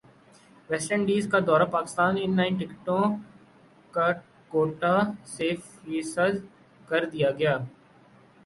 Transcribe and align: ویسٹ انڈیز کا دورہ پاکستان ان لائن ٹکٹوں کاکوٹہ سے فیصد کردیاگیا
ویسٹ 0.69 0.91
انڈیز 0.91 1.27
کا 1.31 1.39
دورہ 1.47 1.65
پاکستان 1.71 2.13
ان 2.21 2.31
لائن 2.37 2.57
ٹکٹوں 2.59 3.03
کاکوٹہ 3.93 4.95
سے 5.35 5.49
فیصد 5.75 6.35
کردیاگیا 6.89 7.55